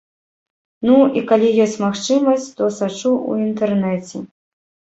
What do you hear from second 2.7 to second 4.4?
сачу ў інтэрнэце.